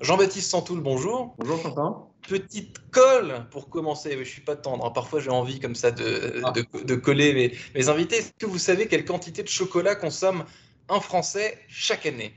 Jean-Baptiste 0.00 0.50
Santoul, 0.50 0.80
bonjour. 0.80 1.34
Bonjour 1.38 1.62
Quentin. 1.62 2.06
Petite 2.26 2.78
colle 2.90 3.46
pour 3.50 3.68
commencer. 3.68 4.12
Je 4.12 4.18
ne 4.20 4.24
suis 4.24 4.40
pas 4.40 4.56
tendre. 4.56 4.86
Hein. 4.86 4.92
Parfois, 4.94 5.20
j'ai 5.20 5.30
envie 5.30 5.60
comme 5.60 5.74
ça 5.74 5.90
de, 5.90 6.40
ah. 6.42 6.52
de, 6.52 6.94
coller 6.94 7.34
mes, 7.34 7.52
mes 7.74 7.88
invités. 7.90 8.16
Est-ce 8.16 8.32
que 8.38 8.46
vous 8.46 8.58
savez 8.58 8.88
quelle 8.88 9.04
quantité 9.04 9.42
de 9.42 9.48
chocolat 9.48 9.94
consomme 9.94 10.44
un 10.88 11.00
Français 11.00 11.58
chaque 11.68 12.06
année? 12.06 12.32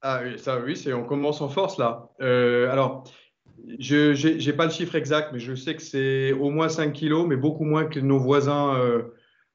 Ah 0.00 0.20
oui, 0.22 0.38
ça 0.38 0.60
oui, 0.60 0.76
c'est 0.76 0.92
on 0.92 1.04
commence 1.04 1.40
en 1.40 1.48
force 1.48 1.78
là. 1.78 2.10
Euh, 2.20 2.70
alors, 2.70 3.02
je 3.80 4.46
n'ai 4.46 4.52
pas 4.52 4.66
le 4.66 4.70
chiffre 4.70 4.94
exact, 4.94 5.30
mais 5.32 5.40
je 5.40 5.56
sais 5.56 5.74
que 5.74 5.82
c'est 5.82 6.30
au 6.30 6.50
moins 6.50 6.68
5 6.68 6.92
kilos, 6.92 7.26
mais 7.26 7.36
beaucoup 7.36 7.64
moins 7.64 7.86
que 7.86 7.98
nos 7.98 8.20
voisins 8.20 8.76
euh, 8.76 9.02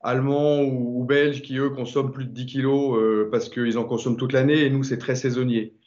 allemands 0.02 0.62
ou, 0.62 1.06
belges 1.06 1.42
qui, 1.42 1.58
eux, 1.58 1.70
consomment 1.70 2.12
plus 2.12 2.26
de 2.26 2.32
10 2.32 2.46
kilos 2.48 2.98
euh, 2.98 3.30
parce 3.32 3.48
qu'ils 3.48 3.78
en 3.78 3.86
consomment 3.86 4.18
toute 4.18 4.34
l'année 4.34 4.66
et 4.66 4.70
nous, 4.70 4.84
c'est 4.84 4.98
très 4.98 5.16
saisonnier. 5.16 5.78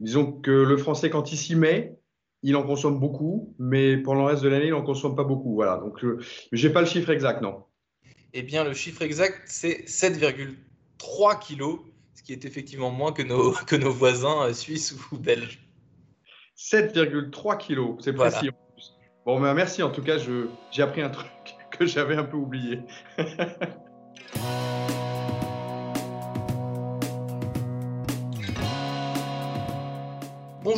Disons 0.00 0.32
que 0.32 0.50
le 0.50 0.76
français, 0.78 1.10
quand 1.10 1.30
il 1.30 1.36
s'y 1.36 1.54
met, 1.54 1.98
il 2.42 2.56
en 2.56 2.62
consomme 2.62 2.98
beaucoup, 2.98 3.54
mais 3.58 3.98
pendant 3.98 4.22
le 4.22 4.28
reste 4.28 4.42
de 4.42 4.48
l'année, 4.48 4.66
il 4.66 4.70
n'en 4.70 4.82
consomme 4.82 5.14
pas 5.14 5.24
beaucoup. 5.24 5.54
Voilà. 5.54 5.76
Donc, 5.76 6.02
euh, 6.04 6.18
je 6.52 6.66
n'ai 6.66 6.72
pas 6.72 6.80
le 6.80 6.86
chiffre 6.86 7.10
exact, 7.10 7.42
non. 7.42 7.64
Eh 8.32 8.42
bien, 8.42 8.64
le 8.64 8.72
chiffre 8.72 9.02
exact, 9.02 9.42
c'est 9.44 9.84
7,3 9.86 11.38
kilos, 11.38 11.80
ce 12.14 12.22
qui 12.22 12.32
est 12.32 12.44
effectivement 12.44 12.90
moins 12.90 13.12
que 13.12 13.22
nos, 13.22 13.52
que 13.66 13.76
nos 13.76 13.92
voisins 13.92 14.46
euh, 14.46 14.52
suisses 14.54 14.96
ou 15.12 15.18
belges. 15.18 15.66
7,3 16.56 17.58
kilos, 17.58 17.96
c'est 18.00 18.12
précis. 18.12 18.50
Bon, 19.26 19.38
ben, 19.38 19.52
merci 19.52 19.82
en 19.82 19.90
tout 19.90 20.02
cas, 20.02 20.16
j'ai 20.70 20.82
appris 20.82 21.02
un 21.02 21.10
truc 21.10 21.28
que 21.78 21.84
j'avais 21.84 22.16
un 22.16 22.24
peu 22.24 22.38
oublié. 22.38 22.80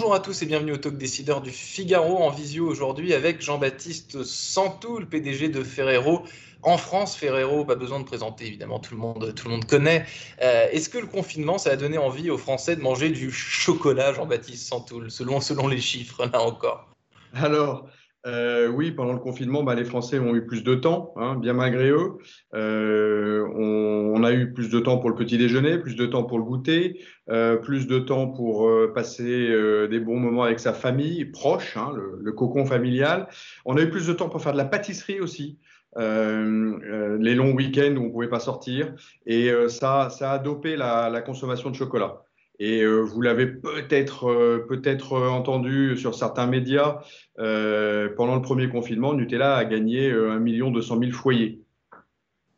Bonjour 0.02 0.16
à 0.16 0.20
tous 0.20 0.42
et 0.42 0.46
bienvenue 0.46 0.72
au 0.72 0.78
Talk 0.78 0.98
Décideur 0.98 1.40
du 1.42 1.52
Figaro 1.52 2.24
en 2.24 2.30
visio 2.30 2.66
aujourd'hui 2.66 3.14
avec 3.14 3.40
Jean-Baptiste 3.40 4.24
Santou, 4.24 4.98
le 4.98 5.06
PDG 5.06 5.48
de 5.48 5.62
Ferrero. 5.62 6.24
En 6.62 6.76
France, 6.76 7.14
Ferrero, 7.14 7.64
pas 7.64 7.76
besoin 7.76 8.00
de 8.00 8.04
présenter, 8.04 8.48
évidemment, 8.48 8.80
tout 8.80 8.94
le 8.94 9.00
monde, 9.00 9.32
tout 9.32 9.46
le 9.46 9.54
monde 9.54 9.64
connaît. 9.64 10.04
Euh, 10.42 10.66
est-ce 10.72 10.88
que 10.88 10.98
le 10.98 11.06
confinement, 11.06 11.56
ça 11.56 11.70
a 11.70 11.76
donné 11.76 11.98
envie 11.98 12.30
aux 12.30 12.36
Français 12.36 12.74
de 12.74 12.80
manger 12.80 13.10
du 13.10 13.30
chocolat, 13.30 14.12
Jean-Baptiste 14.12 14.66
Santoul, 14.66 15.08
selon, 15.08 15.40
selon 15.40 15.68
les 15.68 15.80
chiffres, 15.80 16.28
là 16.32 16.42
encore? 16.42 16.88
Alors, 17.34 17.86
euh, 18.26 18.68
oui, 18.68 18.92
pendant 18.92 19.12
le 19.12 19.18
confinement, 19.18 19.62
bah, 19.62 19.74
les 19.74 19.84
Français 19.84 20.18
ont 20.18 20.34
eu 20.34 20.46
plus 20.46 20.62
de 20.62 20.74
temps, 20.74 21.12
hein, 21.16 21.34
bien 21.36 21.54
malgré 21.54 21.90
eux. 21.90 22.18
Euh, 22.54 23.44
on, 23.56 24.22
a 24.22 24.32
eu 24.32 24.52
plus 24.52 24.70
de 24.70 24.78
temps 24.78 24.98
pour 24.98 25.10
le 25.10 25.16
petit 25.16 25.36
déjeuner, 25.36 25.78
plus 25.78 25.96
de 25.96 26.06
temps 26.06 26.22
pour 26.22 26.38
le 26.38 26.44
goûter, 26.44 27.00
euh, 27.28 27.56
plus 27.56 27.88
de 27.88 27.98
temps 27.98 28.28
pour 28.28 28.70
passer 28.94 29.48
des 29.90 29.98
bons 29.98 30.18
moments 30.18 30.44
avec 30.44 30.60
sa 30.60 30.72
famille 30.72 31.24
proche, 31.24 31.76
hein, 31.76 31.92
le, 32.20 32.32
cocon 32.32 32.64
familial. 32.64 33.26
On 33.64 33.76
a 33.76 33.82
eu 33.82 33.90
plus 33.90 34.06
de 34.06 34.12
temps 34.12 34.28
pour 34.28 34.40
faire 34.40 34.52
de 34.52 34.58
la 34.58 34.64
pâtisserie 34.64 35.20
aussi. 35.20 35.58
les 35.96 37.34
longs 37.34 37.52
week-ends 37.52 37.96
où 37.96 38.02
on 38.02 38.06
ne 38.06 38.12
pouvait 38.12 38.28
pas 38.28 38.40
sortir. 38.40 38.94
Et 39.26 39.50
ça, 39.68 40.08
ça 40.10 40.32
a 40.32 40.38
dopé 40.38 40.76
la 40.76 41.20
consommation 41.22 41.70
de 41.70 41.74
chocolat. 41.74 42.22
Et 42.62 42.82
euh, 42.82 43.00
vous 43.00 43.20
l'avez 43.20 43.48
peut-être 43.48 44.30
euh, 44.30 44.64
peut-être 44.68 45.18
entendu 45.18 45.96
sur 45.96 46.14
certains 46.14 46.46
médias, 46.46 47.00
euh, 47.40 48.08
pendant 48.16 48.36
le 48.36 48.40
premier 48.40 48.68
confinement, 48.68 49.14
Nutella 49.14 49.56
a 49.56 49.64
gagné 49.64 50.12
1 50.12 50.38
million 50.38 50.70
200 50.70 51.00
000 51.00 51.10
foyers. 51.10 51.60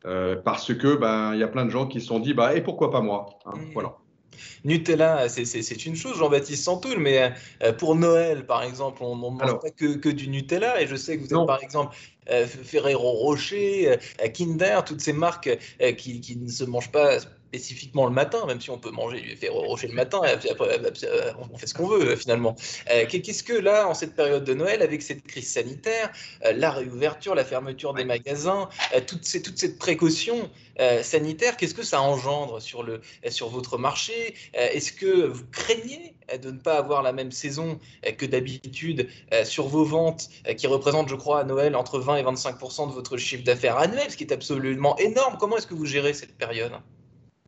parce 0.02 0.74
que 0.74 0.96
ben 0.96 1.32
il 1.32 1.40
y 1.40 1.42
a 1.42 1.48
plein 1.48 1.64
de 1.64 1.70
gens 1.70 1.86
qui 1.86 2.02
se 2.02 2.08
sont 2.08 2.20
dit 2.20 2.34
bah 2.34 2.54
et 2.54 2.60
pourquoi 2.60 2.90
pas 2.90 3.00
moi 3.00 3.38
hein, 3.46 3.54
voilà. 3.72 3.96
Nutella, 4.64 5.28
c'est 5.28 5.86
une 5.86 5.94
chose, 5.94 6.18
Jean-Baptiste 6.18 6.64
Santoul, 6.64 6.98
mais 6.98 7.32
pour 7.78 7.94
Noël, 7.94 8.44
par 8.44 8.64
exemple, 8.64 9.02
on 9.04 9.14
ne 9.14 9.20
mange 9.20 9.60
pas 9.60 9.70
que, 9.70 9.96
que, 9.96 10.08
du 10.08 10.28
Nutella. 10.28 10.82
Et 10.82 10.88
je 10.88 10.96
sais 10.96 11.16
que 11.16 11.22
vous 11.22 11.40
êtes, 11.40 11.46
par 11.46 11.62
exemple, 11.62 11.94
Ferrero 12.26 13.12
Rocher, 13.12 13.96
Kinder, 14.34 14.80
toutes 14.84 15.00
ces 15.00 15.12
marques 15.12 15.56
qui, 15.96 16.20
qui, 16.20 16.36
ne 16.36 16.48
se 16.48 16.64
mangent 16.64 16.90
pas 16.90 17.18
spécifiquement 17.58 18.06
le 18.06 18.12
matin, 18.12 18.44
même 18.46 18.60
si 18.60 18.70
on 18.70 18.78
peut 18.78 18.90
manger 18.90 19.20
du 19.20 19.36
Ferrero 19.36 19.62
Rocher 19.62 19.86
le 19.86 19.94
matin, 19.94 20.20
et 20.24 20.50
après, 20.50 20.80
on 21.52 21.56
fait 21.56 21.68
ce 21.68 21.74
qu'on 21.74 21.86
veut 21.86 22.16
finalement. 22.16 22.56
Euh, 22.90 23.06
qu'est-ce 23.08 23.44
que 23.44 23.52
là, 23.52 23.88
en 23.88 23.94
cette 23.94 24.16
période 24.16 24.44
de 24.44 24.54
Noël, 24.54 24.82
avec 24.82 25.02
cette 25.02 25.22
crise 25.22 25.52
sanitaire, 25.52 26.10
euh, 26.44 26.52
la 26.52 26.72
réouverture, 26.72 27.36
la 27.36 27.44
fermeture 27.44 27.94
des 27.94 28.04
magasins, 28.04 28.68
euh, 28.94 29.00
toute, 29.06 29.24
ces, 29.24 29.40
toute 29.40 29.58
cette 29.58 29.78
précaution 29.78 30.50
sanitaire, 31.02 31.56
qu'est-ce 31.56 31.74
que 31.74 31.84
ça 31.84 32.02
engendre 32.02 32.60
sur, 32.60 32.82
le, 32.82 33.00
sur 33.28 33.48
votre 33.48 33.78
marché? 33.78 34.34
Est-ce 34.54 34.90
que 34.90 35.26
vous 35.26 35.44
craignez 35.52 36.16
de 36.42 36.50
ne 36.50 36.58
pas 36.58 36.78
avoir 36.78 37.04
la 37.04 37.12
même 37.12 37.30
saison 37.30 37.78
que 38.18 38.26
d'habitude 38.26 39.08
sur 39.44 39.68
vos 39.68 39.84
ventes, 39.84 40.30
qui 40.56 40.66
représentent, 40.66 41.08
je 41.08 41.14
crois, 41.14 41.38
à 41.38 41.44
Noël 41.44 41.76
entre 41.76 42.00
20 42.00 42.16
et 42.16 42.22
25 42.24 42.58
de 42.58 42.92
votre 42.92 43.16
chiffre 43.18 43.44
d'affaires 43.44 43.78
annuel, 43.78 44.10
ce 44.10 44.16
qui 44.16 44.24
est 44.24 44.32
absolument 44.32 44.98
énorme? 44.98 45.36
Comment 45.38 45.58
est-ce 45.58 45.68
que 45.68 45.74
vous 45.74 45.86
gérez 45.86 46.12
cette 46.12 46.36
période? 46.36 46.72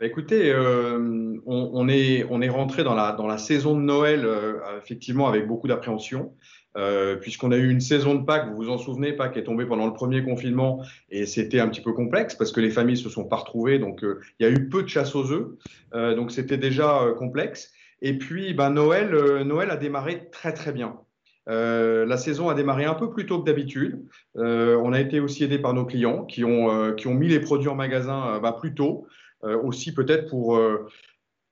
Écoutez, 0.04 0.52
euh, 0.52 1.38
on, 1.46 1.88
est, 1.88 2.26
on 2.28 2.42
est 2.42 2.48
rentré 2.48 2.84
dans 2.84 2.94
la, 2.94 3.12
dans 3.12 3.26
la 3.26 3.38
saison 3.38 3.74
de 3.74 3.82
Noël, 3.82 4.24
euh, 4.24 4.60
effectivement, 4.78 5.26
avec 5.26 5.46
beaucoup 5.46 5.68
d'appréhension, 5.68 6.34
euh, 6.76 7.16
puisqu'on 7.16 7.50
a 7.50 7.56
eu 7.56 7.70
une 7.70 7.80
saison 7.80 8.14
de 8.14 8.24
Pâques, 8.24 8.48
vous 8.50 8.56
vous 8.56 8.68
en 8.68 8.76
souvenez, 8.76 9.14
Pâques 9.14 9.38
est 9.38 9.44
tombé 9.44 9.64
pendant 9.64 9.86
le 9.86 9.94
premier 9.94 10.22
confinement, 10.22 10.84
et 11.10 11.24
c'était 11.24 11.60
un 11.60 11.68
petit 11.68 11.80
peu 11.80 11.92
complexe, 11.92 12.34
parce 12.34 12.52
que 12.52 12.60
les 12.60 12.70
familles 12.70 12.98
se 12.98 13.08
sont 13.08 13.24
pas 13.24 13.36
retrouvées, 13.36 13.78
donc 13.78 14.00
il 14.02 14.44
y 14.44 14.46
a 14.46 14.50
eu 14.50 14.68
peu 14.68 14.82
de 14.82 14.88
chasse 14.88 15.14
aux 15.14 15.32
œufs, 15.32 15.48
donc 15.92 16.30
c'était 16.30 16.58
déjà 16.58 17.06
complexe. 17.18 17.72
Et 18.02 18.18
puis, 18.18 18.52
ben, 18.52 18.68
Noël, 18.68 19.10
Noël 19.44 19.70
a 19.70 19.76
démarré 19.76 20.28
très 20.30 20.52
très 20.52 20.72
bien. 20.72 20.98
la 21.46 22.16
saison 22.18 22.50
a 22.50 22.54
démarré 22.54 22.84
un 22.84 22.92
peu 22.92 23.08
plus 23.08 23.24
tôt 23.24 23.40
que 23.40 23.46
d'habitude. 23.46 24.04
on 24.34 24.92
a 24.92 25.00
été 25.00 25.20
aussi 25.20 25.44
aidé 25.44 25.58
par 25.58 25.72
nos 25.72 25.86
clients 25.86 26.26
qui 26.26 26.44
ont, 26.44 26.92
qui 26.94 27.06
ont 27.06 27.14
mis 27.14 27.28
les 27.28 27.40
produits 27.40 27.68
en 27.68 27.74
magasin 27.74 28.38
bah, 28.42 28.54
plus 28.60 28.74
tôt. 28.74 29.06
Euh, 29.44 29.60
aussi 29.62 29.92
peut-être 29.92 30.30
pour, 30.30 30.56
euh, 30.56 30.88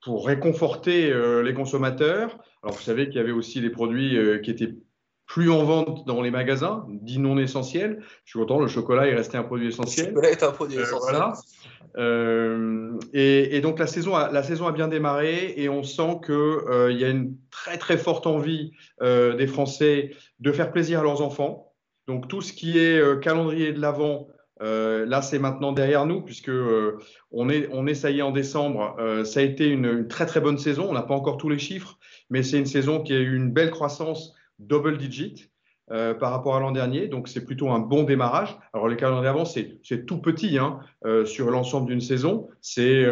pour 0.03 0.25
réconforter 0.25 1.11
euh, 1.11 1.43
les 1.43 1.53
consommateurs. 1.53 2.37
Alors 2.63 2.75
vous 2.75 2.81
savez 2.81 3.07
qu'il 3.07 3.17
y 3.17 3.19
avait 3.19 3.31
aussi 3.31 3.61
des 3.61 3.69
produits 3.69 4.17
qui 4.41 4.49
étaient 4.49 4.73
plus 5.27 5.51
en 5.51 5.63
vente 5.63 6.05
dans 6.07 6.21
les 6.21 6.31
magasins, 6.31 6.87
dits 6.89 7.19
non 7.19 7.37
essentiels. 7.37 8.03
Je 8.23 8.31
suis 8.31 8.39
content, 8.39 8.59
le 8.59 8.67
chocolat 8.67 9.07
est 9.07 9.15
resté 9.15 9.37
un 9.37 9.43
produit 9.43 9.67
essentiel. 9.67 10.07
Le 10.07 10.11
chocolat 10.13 10.31
est 10.31 10.43
un 10.43 10.51
produit 10.51 10.77
essentiel. 10.79 11.15
et, 13.13 13.61
donc 13.61 13.77
la 13.79 13.87
saison, 13.87 14.15
a, 14.15 14.31
la 14.31 14.41
saison 14.41 14.65
a 14.65 14.71
bien 14.71 14.87
démarré 14.87 15.53
et 15.57 15.69
on 15.69 15.83
sent 15.83 16.21
qu'il 16.25 16.97
y 16.97 17.05
a 17.05 17.09
une 17.09 17.37
très 17.51 17.77
très 17.77 17.97
forte 17.97 18.25
envie 18.25 18.71
des 19.01 19.47
Français 19.47 20.15
de 20.39 20.51
faire 20.51 20.71
plaisir 20.71 21.01
à 21.01 21.03
leurs 21.03 21.21
enfants. 21.21 21.71
Donc 22.07 22.27
tout 22.27 22.41
ce 22.41 22.51
qui 22.51 22.79
est 22.79 23.19
calendrier 23.21 23.73
de 23.73 23.79
l'Avent, 23.79 24.27
euh, 24.61 25.05
là, 25.05 25.21
c'est 25.21 25.39
maintenant 25.39 25.71
derrière 25.71 26.05
nous, 26.05 26.21
puisque 26.21 26.49
euh, 26.49 26.97
on, 27.31 27.49
est, 27.49 27.67
on 27.71 27.85
ça 27.93 28.11
y 28.11 28.19
est, 28.19 28.21
en 28.21 28.31
décembre. 28.31 28.95
Euh, 28.99 29.23
ça 29.23 29.41
a 29.41 29.43
été 29.43 29.67
une, 29.67 30.07
très 30.07 30.25
très 30.25 30.39
bonne 30.39 30.57
saison. 30.57 30.87
On 30.89 30.93
n'a 30.93 31.01
pas 31.01 31.15
encore 31.15 31.37
tous 31.37 31.49
les 31.49 31.59
chiffres, 31.59 31.97
mais 32.29 32.43
c'est 32.43 32.57
une 32.57 32.65
saison 32.65 33.01
qui 33.01 33.13
a 33.13 33.19
eu 33.19 33.35
une 33.35 33.51
belle 33.51 33.71
croissance 33.71 34.33
double 34.59 34.97
digit 34.97 35.49
par 35.87 36.31
rapport 36.31 36.55
à 36.55 36.59
l'an 36.59 36.71
dernier. 36.71 37.07
Donc, 37.07 37.27
c'est 37.27 37.45
plutôt 37.45 37.69
un 37.69 37.77
bon 37.77 38.01
démarrage. 38.01 38.57
Alors, 38.73 38.87
les 38.87 38.95
calendriers 38.95 39.29
avant, 39.29 39.45
c'est 39.45 40.05
tout 40.07 40.17
petit 40.17 40.57
hein, 40.57 40.79
sur 41.25 41.51
l'ensemble 41.51 41.85
d'une 41.85 42.01
saison. 42.01 42.49
C'est 42.59 43.05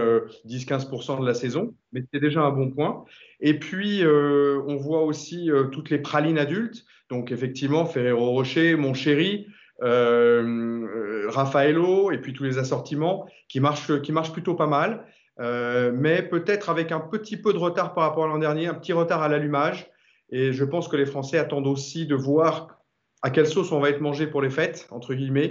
10-15% 0.47 1.21
de 1.21 1.25
la 1.25 1.35
saison, 1.35 1.75
mais 1.91 2.03
c'est 2.11 2.19
déjà 2.19 2.41
un 2.41 2.49
bon 2.49 2.71
point. 2.71 3.05
Et 3.41 3.59
puis, 3.59 4.01
on 4.03 4.75
voit 4.77 5.03
aussi 5.03 5.51
toutes 5.71 5.91
les 5.91 5.99
pralines 5.99 6.39
adultes. 6.39 6.83
Donc, 7.11 7.31
effectivement, 7.31 7.85
Ferrero 7.85 8.31
Rocher, 8.31 8.75
Mon 8.75 8.95
Chéri. 8.95 9.45
Euh, 9.81 11.27
Raffaello 11.29 12.11
et 12.11 12.19
puis 12.19 12.33
tous 12.33 12.43
les 12.43 12.57
assortiments 12.57 13.25
qui 13.49 13.59
marchent, 13.59 14.01
qui 14.01 14.11
marchent 14.11 14.31
plutôt 14.31 14.53
pas 14.53 14.67
mal, 14.67 15.05
euh, 15.39 15.91
mais 15.93 16.21
peut-être 16.21 16.69
avec 16.69 16.91
un 16.91 16.99
petit 16.99 17.37
peu 17.37 17.53
de 17.53 17.57
retard 17.57 17.93
par 17.93 18.03
rapport 18.03 18.25
à 18.25 18.27
l'an 18.27 18.37
dernier, 18.37 18.67
un 18.67 18.75
petit 18.75 18.93
retard 18.93 19.23
à 19.23 19.27
l'allumage. 19.27 19.89
Et 20.29 20.53
je 20.53 20.63
pense 20.63 20.87
que 20.87 20.95
les 20.95 21.05
Français 21.05 21.37
attendent 21.37 21.67
aussi 21.67 22.05
de 22.05 22.15
voir 22.15 22.79
à 23.23 23.29
quelle 23.29 23.47
sauce 23.47 23.71
on 23.71 23.79
va 23.79 23.89
être 23.89 24.01
mangé 24.01 24.27
pour 24.27 24.41
les 24.41 24.49
fêtes, 24.49 24.87
entre 24.91 25.13
guillemets, 25.13 25.47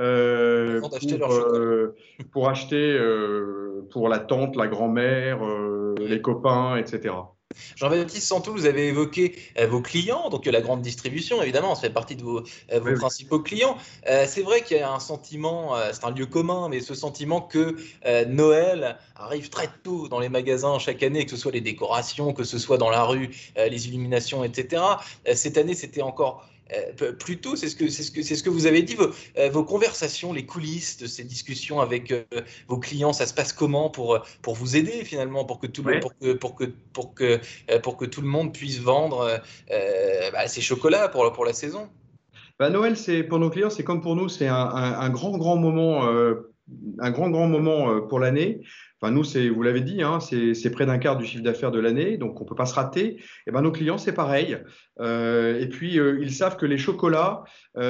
euh, 0.00 0.80
pour, 0.80 0.90
pour, 2.32 2.48
acheter 2.48 2.98
pour 3.90 4.08
la 4.08 4.18
tante, 4.18 4.56
la 4.56 4.68
grand-mère, 4.68 5.40
les 5.98 6.20
copains, 6.20 6.76
etc. 6.76 7.14
Jean-Baptiste 7.76 8.26
Santou, 8.26 8.52
vous 8.52 8.66
avez 8.66 8.88
évoqué 8.88 9.36
euh, 9.58 9.66
vos 9.66 9.80
clients, 9.80 10.30
donc 10.30 10.46
la 10.46 10.60
grande 10.60 10.82
distribution, 10.82 11.42
évidemment, 11.42 11.74
ça 11.74 11.82
fait 11.82 11.90
partie 11.90 12.16
de 12.16 12.22
vos, 12.22 12.42
euh, 12.72 12.96
principaux 12.96 13.40
clients. 13.40 13.76
Euh, 14.08 14.24
c'est 14.26 14.42
vrai 14.42 14.62
qu'il 14.62 14.78
y 14.78 14.80
a 14.80 14.92
un 14.92 15.00
sentiment, 15.00 15.74
c'est 15.92 16.04
un 16.04 16.10
lieu 16.10 16.26
commun, 16.26 16.68
mais 16.68 16.80
ce 16.80 16.94
sentiment 16.94 17.40
que 17.40 17.76
Noël 18.26 18.98
arrive 19.14 19.50
très 19.50 19.68
tôt 19.82 20.08
dans 20.08 20.18
les 20.18 20.28
magasins 20.28 20.78
chaque 20.78 21.02
année, 21.02 21.24
que 21.24 21.30
ce 21.30 21.36
soit 21.36 21.52
les 21.52 21.60
décorations, 21.60 22.32
que 22.32 22.44
ce 22.44 22.58
soit 22.58 22.78
dans 22.78 22.90
la 22.90 23.04
rue, 23.04 23.30
les 23.56 23.88
illuminations, 23.88 24.44
etc. 24.44 24.82
cette 25.34 25.58
année, 25.58 25.74
c'était 25.74 26.02
encore 26.02 26.46
plus 27.18 27.40
tôt. 27.40 27.56
C'est 27.56 27.68
ce 27.68 27.76
que 27.76 27.88
c'est 27.88 28.02
ce 28.02 28.10
que 28.10 28.22
c'est 28.22 28.36
ce 28.36 28.42
que 28.42 28.50
vous 28.50 28.66
avez 28.66 28.82
dit. 28.82 28.94
Vos, 28.94 29.10
vos, 29.50 29.64
conversations, 29.64 30.32
les 30.32 30.46
coulisses 30.46 30.98
de 30.98 31.06
ces 31.06 31.24
discussions 31.24 31.80
avec 31.80 32.12
vos 32.68 32.78
clients, 32.78 33.12
ça 33.12 33.26
se 33.26 33.34
passe 33.34 33.52
comment 33.52 33.90
pour 33.90 34.20
pour 34.42 34.54
vous 34.54 34.76
aider 34.76 35.04
finalement, 35.04 35.44
pour 35.44 35.58
que 35.58 35.66
tout 35.66 35.82
le 35.82 36.00
pour 36.00 36.16
que 36.16 36.32
pour 36.32 36.54
que 36.54 36.64
pour 36.92 37.14
que 37.14 37.40
pour 37.82 37.96
que 37.96 38.04
tout 38.04 38.20
le 38.20 38.28
monde 38.28 38.52
puisse 38.52 38.78
vendre 38.78 39.40
bah, 39.68 40.48
ses 40.48 40.60
chocolats 40.60 41.08
pour 41.08 41.32
pour 41.32 41.44
la 41.44 41.52
saison? 41.52 41.88
Bah, 42.58 42.70
Noël, 42.70 42.96
c'est 42.96 43.22
pour 43.22 43.38
nos 43.38 43.50
clients, 43.50 43.68
c'est 43.68 43.84
comme 43.84 44.00
pour 44.00 44.16
nous, 44.16 44.30
c'est 44.30 44.48
un, 44.48 44.54
un, 44.56 45.10
grand 45.10 45.36
grand 45.36 45.56
moment 45.56 46.06
un 46.98 47.10
grand, 47.10 47.30
grand 47.30 47.48
moment 47.48 47.90
euh, 47.90 48.00
pour 48.00 48.18
l'année. 48.18 48.60
Enfin, 49.00 49.12
nous, 49.12 49.24
c'est, 49.24 49.50
vous 49.50 49.62
l'avez 49.62 49.82
dit, 49.82 50.02
hein, 50.02 50.20
c'est 50.20 50.70
près 50.70 50.86
d'un 50.86 50.96
quart 50.96 51.18
du 51.18 51.26
chiffre 51.26 51.42
d'affaires 51.42 51.70
de 51.70 51.78
l'année, 51.78 52.16
donc 52.16 52.40
on 52.40 52.44
ne 52.44 52.48
peut 52.48 52.54
pas 52.54 52.64
se 52.64 52.74
rater. 52.74 53.04
Et 53.04 53.20
eh 53.46 53.50
ben, 53.50 53.60
nos 53.60 53.70
clients, 53.70 53.98
c'est 53.98 54.14
pareil. 54.14 54.56
Euh, 55.00 55.60
et 55.60 55.68
puis, 55.68 56.00
euh, 56.00 56.18
ils 56.22 56.32
savent 56.32 56.56
que 56.56 56.64
les 56.64 56.78
chocolats, 56.78 57.44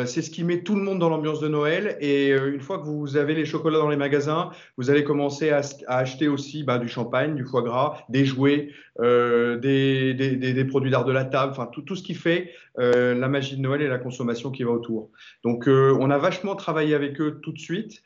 c'est 0.05 0.20
ce 0.20 0.31
qui 0.31 0.43
met 0.43 0.64
tout 0.64 0.75
le 0.75 0.82
monde 0.82 0.99
dans 0.99 1.08
l'ambiance 1.08 1.38
de 1.38 1.46
Noël. 1.46 1.96
Et 2.00 2.31
une 2.31 2.61
fois 2.61 2.78
que 2.81 2.87
vous 2.87 3.17
avez 3.17 3.37
les 3.37 3.44
chocolats 3.44 3.78
dans 3.78 3.88
les 3.88 3.96
magasins, 3.96 4.50
vous 4.76 4.90
allez 4.90 5.05
commencer 5.05 5.50
à, 5.50 5.61
acheter 5.87 6.26
aussi 6.26 6.64
bah, 6.64 6.79
du 6.79 6.88
champagne, 6.88 7.37
du 7.37 7.44
foie 7.44 7.62
gras, 7.62 7.99
des 8.08 8.25
jouets, 8.25 8.70
des, 8.99 10.67
produits 10.69 10.90
d'art 10.90 11.05
de 11.05 11.12
la 11.12 11.25
table, 11.25 11.52
enfin 11.52 11.69
tout, 11.72 11.82
tout 11.82 11.94
ce 11.94 12.02
qui 12.02 12.14
fait 12.14 12.50
la 12.76 13.29
magie 13.29 13.56
de 13.56 13.62
Noël 13.62 13.81
et 13.81 13.87
la 13.87 13.99
consommation 13.99 14.50
qui 14.50 14.64
va 14.64 14.72
autour. 14.72 15.12
Donc, 15.44 15.69
on 15.69 16.11
a 16.11 16.19
vachement 16.19 16.56
travaillé 16.56 16.96
avec 16.96 17.20
eux 17.20 17.38
tout 17.40 17.52
de 17.52 17.61
suite. 17.61 18.02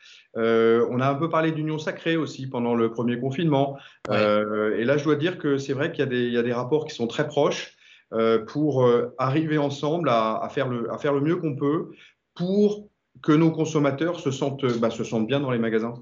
On 0.91 1.01
a 1.01 1.09
un 1.09 1.15
peu 1.15 1.29
parlé 1.29 1.53
d'union 1.53 1.79
sacrée 1.79 2.17
aussi 2.17 2.47
pendant 2.47 2.75
le 2.75 2.91
premier 2.91 3.19
confinement. 3.19 3.79
Euh, 4.11 4.77
et 4.77 4.85
là, 4.85 4.97
je 4.97 5.05
dois 5.05 5.17
dire 5.17 5.39
que 5.39 5.59
c'est 5.59 5.73
vrai 5.73 5.93
qu'il 5.93 6.05
y, 6.12 6.39
a 6.39 6.43
des 6.43 6.53
rapports 6.53 6.87
qui 6.87 6.95
sont 6.95 7.07
très 7.07 7.27
proches 7.27 7.77
euh, 8.12 8.45
pour 8.45 8.89
arriver 9.19 9.59
ensemble 9.59 10.09
à, 10.09 10.49
faire 10.51 10.69
le, 10.69 10.93
à, 10.93 10.99
faire 10.99 11.12
le, 11.12 11.21
mieux 11.21 11.37
qu'on 11.37 11.57
peut 11.57 11.91
pour 12.35 12.89
que 13.23 13.33
nos 13.33 13.51
consommateurs 13.51 14.21
se 14.21 14.31
sentent, 14.31 14.65
bah, 14.79 14.91
se 14.91 15.05
sentent 15.05 15.27
bien 15.27 15.41
dans 15.41 15.51
les 15.51 15.59
magasins, 15.59 15.95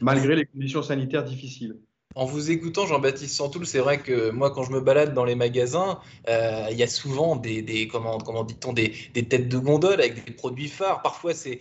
malgré 0.00 0.36
les 0.36 0.46
conditions 0.46 0.82
sanitaires 0.82 1.24
difficiles. 1.24 1.76
En 2.14 2.24
vous 2.24 2.50
écoutant, 2.50 2.86
Jean-Baptiste 2.86 3.34
Santoul, 3.34 3.66
c'est 3.66 3.78
vrai 3.78 3.98
que 3.98 4.30
moi, 4.30 4.50
quand 4.50 4.62
je 4.62 4.72
me 4.72 4.80
balade 4.80 5.12
dans 5.12 5.24
les 5.24 5.34
magasins, 5.34 5.98
il 6.28 6.76
y 6.76 6.82
a 6.82 6.86
souvent 6.86 7.36
des, 7.36 7.88
comment, 7.92 8.18
comment 8.18 8.44
dit-on, 8.44 8.72
des, 8.72 8.90
têtes 9.12 9.48
de 9.48 9.58
gondole 9.58 10.00
avec 10.00 10.24
des 10.24 10.32
produits 10.32 10.68
phares. 10.68 11.02
Parfois, 11.02 11.34
c'est 11.34 11.60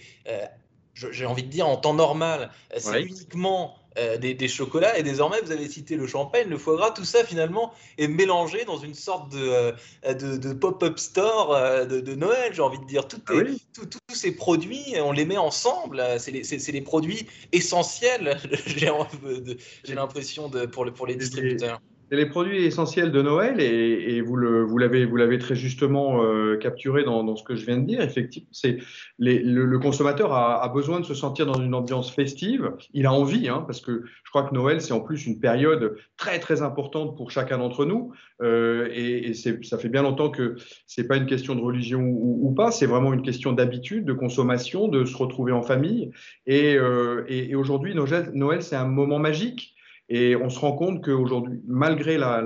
j'ai 0.95 1.25
envie 1.25 1.43
de 1.43 1.49
dire, 1.49 1.67
en 1.67 1.77
temps 1.77 1.93
normal, 1.93 2.51
c'est 2.77 3.01
uniquement 3.01 3.75
euh, 3.97 4.17
des, 4.17 4.47
chocolats. 4.49 4.97
Et 4.97 5.03
désormais, 5.03 5.39
vous 5.41 5.51
avez 5.51 5.69
cité 5.69 5.95
le 5.95 6.05
champagne, 6.05 6.49
le 6.49 6.57
foie 6.57 6.75
gras, 6.75 6.91
tout 6.91 7.05
ça 7.05 7.23
finalement 7.23 7.73
est 7.97 8.09
mélangé 8.09 8.65
dans 8.65 8.77
une 8.77 8.93
sorte 8.93 9.31
de, 9.31 9.73
euh, 10.05 10.13
de, 10.13 10.53
pop-up 10.53 10.99
store 10.99 11.53
euh, 11.53 11.85
de, 11.85 12.15
Noël, 12.15 12.53
j'ai 12.53 12.61
envie 12.61 12.79
de 12.79 12.85
dire. 12.85 13.07
Tout 13.07 13.21
ah 13.27 13.33
tous 13.73 14.15
ces 14.15 14.35
produits, 14.35 14.95
on 15.01 15.13
les 15.13 15.25
met 15.25 15.37
ensemble. 15.37 16.03
C'est 16.17 16.31
les, 16.31 16.43
les, 16.43 16.81
produits 16.81 17.27
essentiels, 17.53 18.37
j'ai 18.65 19.95
l'impression, 19.95 20.49
pour, 20.49 20.85
pour 20.93 21.07
les 21.07 21.15
distributeurs. 21.15 21.79
Les 22.11 22.27
produits 22.27 22.63
essentiels 22.63 23.11
de 23.11 23.21
Noël 23.21 23.59
et, 23.59 24.21
vous, 24.21 24.37
l'avez, 24.37 25.39
très 25.39 25.55
justement 25.55 26.23
euh, 26.23 26.55
capturé 26.55 27.03
dans, 27.03 27.35
ce 27.35 27.43
que 27.43 27.55
je 27.55 27.65
viens 27.65 27.77
de 27.77 27.85
dire. 27.85 28.01
Effectivement, 28.01 28.47
c'est 28.51 28.77
le, 29.17 29.65
le, 29.65 29.79
consommateur 29.79 30.31
a, 30.31 30.67
besoin 30.69 30.99
de 30.99 31.05
se 31.05 31.15
sentir 31.15 31.47
dans 31.47 31.59
une 31.59 31.73
ambiance 31.73 32.11
festive. 32.11 32.73
Il 32.93 33.07
a 33.07 33.13
envie, 33.13 33.49
hein, 33.49 33.63
parce 33.65 33.81
que 33.81 34.03
je 34.23 34.29
crois 34.29 34.43
que 34.43 34.53
Noël, 34.53 34.81
c'est 34.81 34.93
en 34.93 34.99
plus 34.99 35.25
une 35.25 35.39
période 35.39 35.97
très 36.15 36.39
très 36.39 36.61
importante 36.61 37.17
pour 37.17 37.31
chacun 37.31 37.57
d'entre 37.57 37.85
nous. 37.85 38.13
Euh, 38.41 38.87
et, 38.93 39.33
ça 39.33 39.77
fait 39.79 39.89
bien 39.89 40.03
longtemps 40.03 40.29
que 40.29 40.55
c'est 40.85 41.07
pas 41.07 41.17
une 41.17 41.25
question 41.25 41.55
de 41.55 41.61
religion 41.61 42.01
ou, 42.01 42.53
pas, 42.53 42.69
c'est 42.69 42.85
vraiment 42.85 43.13
une 43.13 43.23
question 43.23 43.51
d'habitude, 43.51 44.05
de 44.05 44.13
consommation, 44.13 44.87
de 44.87 45.05
se 45.05 45.17
retrouver 45.17 45.53
en 45.53 45.63
famille. 45.63 46.11
Et, 46.45 46.75
euh, 46.75 47.25
aujourd'hui, 47.55 47.95
Noël, 47.95 48.61
c'est 48.61 48.75
un 48.75 48.87
moment 48.87 49.17
magique. 49.17 49.75
Et 50.09 50.35
on 50.35 50.49
se 50.49 50.59
rend 50.59 50.73
compte 50.73 51.03
qu'aujourd'hui, 51.03 51.61
malgré 51.67 52.17
la, 52.17 52.43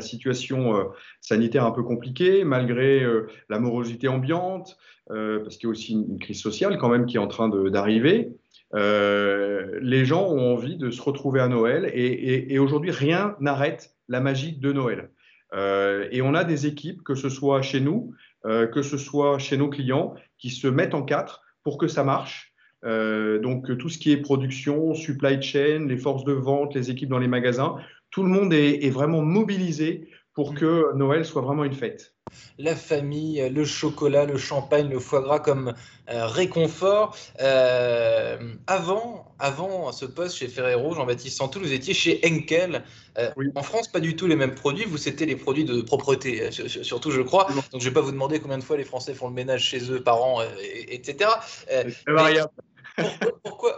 situation 0.00 0.76
euh, 0.76 0.84
sanitaire 1.20 1.66
un 1.66 1.72
peu 1.72 1.82
compliquée, 1.82 2.44
malgré 2.44 3.02
euh, 3.02 3.28
la 3.50 3.58
morosité 3.58 4.08
ambiante, 4.08 4.78
euh, 5.10 5.40
parce 5.40 5.56
qu'il 5.56 5.66
y 5.66 5.70
a 5.70 5.72
aussi 5.72 5.92
une, 5.92 6.18
crise 6.18 6.40
sociale 6.40 6.78
quand 6.78 6.88
même 6.88 7.04
qui 7.04 7.16
est 7.16 7.20
en 7.20 7.26
train 7.26 7.48
d'arriver, 7.48 8.32
les 8.72 10.04
gens 10.04 10.28
ont 10.28 10.54
envie 10.54 10.76
de 10.76 10.90
se 10.90 11.02
retrouver 11.02 11.40
à 11.40 11.48
Noël 11.48 11.90
et, 11.92 12.58
aujourd'hui, 12.58 12.92
rien 12.92 13.36
n'arrête 13.40 13.96
la 14.08 14.20
magie 14.20 14.56
de 14.56 14.72
Noël. 14.72 15.10
et 15.52 16.22
on 16.22 16.34
a 16.34 16.44
des 16.44 16.66
équipes, 16.66 17.02
que 17.02 17.16
ce 17.16 17.28
soit 17.28 17.62
chez 17.62 17.80
nous, 17.80 18.14
que 18.44 18.82
ce 18.82 18.96
soit 18.96 19.38
chez 19.40 19.56
nos 19.56 19.68
clients, 19.68 20.14
qui 20.38 20.50
se 20.50 20.68
mettent 20.68 20.94
en 20.94 21.02
quatre 21.02 21.42
pour 21.64 21.78
que 21.78 21.88
ça 21.88 22.04
marche 22.04 22.49
donc 22.82 23.76
tout 23.78 23.88
ce 23.88 23.98
qui 23.98 24.12
est 24.12 24.16
production, 24.16 24.94
supply 24.94 25.40
chain, 25.42 25.86
les 25.88 25.96
forces 25.96 26.24
de 26.24 26.32
vente, 26.32 26.74
les 26.74 26.90
équipes 26.90 27.10
dans 27.10 27.18
les 27.18 27.28
magasins, 27.28 27.76
tout 28.10 28.22
le 28.22 28.28
monde 28.28 28.52
est, 28.52 28.84
est 28.84 28.90
vraiment 28.90 29.22
mobilisé 29.22 30.08
pour 30.34 30.52
mm. 30.52 30.54
que 30.56 30.94
Noël 30.94 31.24
soit 31.24 31.42
vraiment 31.42 31.64
une 31.64 31.74
fête. 31.74 32.14
La 32.58 32.76
famille, 32.76 33.48
le 33.50 33.64
chocolat, 33.64 34.24
le 34.24 34.38
champagne, 34.38 34.88
le 34.88 35.00
foie 35.00 35.20
gras 35.20 35.40
comme 35.40 35.74
euh, 36.08 36.26
réconfort. 36.26 37.16
Euh, 37.40 38.38
avant, 38.68 39.34
avant 39.40 39.90
ce 39.90 40.04
poste 40.04 40.36
chez 40.36 40.46
Ferrero, 40.46 40.94
Jean-Baptiste 40.94 41.38
Santou, 41.38 41.58
vous 41.58 41.72
étiez 41.72 41.92
chez 41.92 42.20
Henkel. 42.24 42.84
Euh, 43.18 43.30
en 43.56 43.62
France, 43.62 43.88
pas 43.88 43.98
du 43.98 44.14
tout 44.14 44.28
les 44.28 44.36
mêmes 44.36 44.54
produits. 44.54 44.84
Vous, 44.84 44.96
c'était 44.96 45.26
les 45.26 45.34
produits 45.34 45.64
de 45.64 45.82
propreté, 45.82 46.50
surtout, 46.52 47.10
je 47.10 47.22
crois. 47.22 47.48
Donc, 47.48 47.64
je 47.72 47.76
ne 47.78 47.82
vais 47.82 47.92
pas 47.92 48.00
vous 48.00 48.12
demander 48.12 48.38
combien 48.38 48.58
de 48.58 48.64
fois 48.64 48.76
les 48.76 48.84
Français 48.84 49.14
font 49.14 49.28
le 49.28 49.34
ménage 49.34 49.64
chez 49.64 49.90
eux 49.90 50.00
par 50.00 50.22
an, 50.22 50.40
etc. 50.88 51.30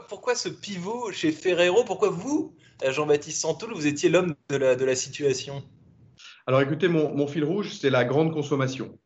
pourquoi, 0.09 0.35
ce 0.35 0.49
pivot 0.49 1.12
chez 1.12 1.32
Ferrero? 1.32 1.85
Pourquoi 1.85 2.11
vous, 2.11 2.55
Jean-Baptiste 2.87 3.41
Santoul, 3.41 3.73
vous 3.75 3.87
étiez 3.87 4.09
l'homme 4.09 4.35
de 4.49 4.56
la, 4.56 4.76
de 4.76 4.85
la 4.85 4.94
situation? 4.94 5.62
Alors 6.47 6.61
écoutez, 6.61 6.88
mon, 6.88 7.14
mon 7.14 7.26
fil 7.26 7.44
rouge, 7.44 7.73
c'est 7.81 7.91
la 7.91 8.05
grande 8.05 8.32
consommation. 8.32 8.99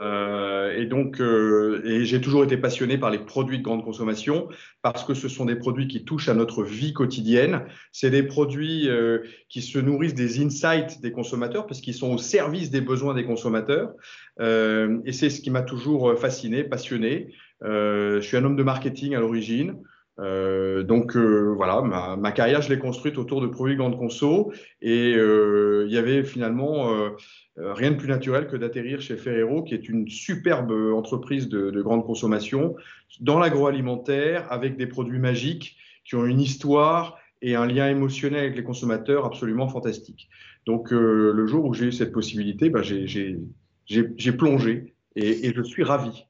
Euh, 0.00 0.45
et 0.76 0.86
donc, 0.86 1.20
euh, 1.20 1.80
j'ai 2.02 2.20
toujours 2.20 2.44
été 2.44 2.56
passionné 2.56 2.98
par 2.98 3.10
les 3.10 3.18
produits 3.18 3.58
de 3.58 3.62
grande 3.62 3.84
consommation 3.84 4.48
parce 4.82 5.04
que 5.04 5.14
ce 5.14 5.28
sont 5.28 5.44
des 5.44 5.56
produits 5.56 5.88
qui 5.88 6.04
touchent 6.04 6.28
à 6.28 6.34
notre 6.34 6.62
vie 6.62 6.92
quotidienne. 6.92 7.62
C'est 7.92 8.10
des 8.10 8.22
produits 8.22 8.88
euh, 8.88 9.20
qui 9.48 9.62
se 9.62 9.78
nourrissent 9.78 10.14
des 10.14 10.44
insights 10.44 11.00
des 11.00 11.12
consommateurs 11.12 11.66
parce 11.66 11.80
qu'ils 11.80 11.94
sont 11.94 12.12
au 12.12 12.18
service 12.18 12.70
des 12.70 12.80
besoins 12.80 13.14
des 13.14 13.24
consommateurs. 13.24 13.92
Euh, 14.40 14.98
et 15.04 15.12
c'est 15.12 15.30
ce 15.30 15.40
qui 15.40 15.50
m'a 15.50 15.62
toujours 15.62 16.18
fasciné, 16.18 16.64
passionné. 16.64 17.32
Je 17.62 18.20
suis 18.20 18.36
un 18.36 18.44
homme 18.44 18.56
de 18.56 18.62
marketing 18.62 19.14
à 19.14 19.20
l'origine. 19.20 19.76
Euh, 20.18 20.82
donc 20.82 21.14
euh, 21.16 21.52
voilà, 21.54 21.82
ma, 21.82 22.16
ma, 22.16 22.32
carrière, 22.32 22.62
je 22.62 22.70
l'ai 22.70 22.78
construite 22.78 23.18
autour 23.18 23.42
de 23.42 23.46
produits 23.46 23.76
grande 23.76 23.98
conso 23.98 24.52
et 24.80 25.14
euh, 25.14 25.84
il 25.86 25.92
y 25.92 25.98
avait 25.98 26.24
finalement 26.24 26.90
euh, 26.94 27.10
rien 27.58 27.90
de 27.90 27.96
plus 27.96 28.08
naturel 28.08 28.46
que 28.46 28.56
d'atterrir 28.56 29.02
chez 29.02 29.16
Ferrero, 29.16 29.62
qui 29.62 29.74
est 29.74 29.88
une 29.88 30.08
superbe 30.08 30.72
entreprise 30.94 31.48
de, 31.48 31.70
de 31.70 31.82
grande 31.82 32.04
consommation 32.06 32.76
dans 33.20 33.38
l'agroalimentaire 33.38 34.50
avec 34.50 34.76
des 34.76 34.86
produits 34.86 35.18
magiques 35.18 35.76
qui 36.04 36.14
ont 36.14 36.24
une 36.24 36.40
histoire 36.40 37.18
et 37.42 37.54
un 37.54 37.66
lien 37.66 37.90
émotionnel 37.90 38.44
avec 38.44 38.56
les 38.56 38.64
consommateurs 38.64 39.26
absolument 39.26 39.68
fantastique. 39.68 40.30
Donc 40.64 40.90
le 40.90 41.46
jour 41.46 41.64
où 41.66 41.74
j'ai 41.74 41.86
eu 41.86 41.92
cette 41.92 42.12
possibilité, 42.12 42.70
bah, 42.70 42.82
j'ai 42.82 44.32
plongé 44.32 44.94
et, 45.14 45.46
et 45.46 45.54
je 45.54 45.62
suis 45.62 45.84
ravi. 45.84 46.24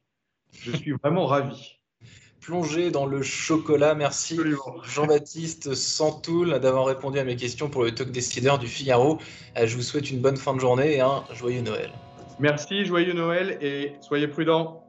Je 0.51 0.75
suis 0.75 0.91
vraiment 0.91 1.25
ravi. 1.25 1.76
Plongé 2.47 2.91
dans 2.91 3.05
le 3.05 3.21
chocolat. 3.23 3.93
Merci 3.93 4.39
Jean-Baptiste 4.85 5.75
Santoul 5.75 6.61
d'avoir 6.61 6.85
répondu 6.85 7.19
à 7.19 7.25
mes 7.25 7.35
questions 7.35 7.69
pour 7.69 7.83
le 7.83 7.93
talk 7.93 8.09
décideur 8.09 8.57
du 8.57 8.67
Figaro. 8.67 9.17
Euh, 9.57 9.67
je 9.67 9.75
vous 9.75 9.81
souhaite 9.81 10.09
une 10.09 10.21
bonne 10.21 10.37
fin 10.37 10.53
de 10.53 10.61
journée 10.61 10.95
et 10.95 11.01
un 11.01 11.25
joyeux 11.33 11.59
Noël. 11.59 11.91
Merci, 12.39 12.85
joyeux 12.85 13.11
Noël 13.11 13.57
et 13.59 13.95
soyez 13.99 14.29
prudents. 14.29 14.81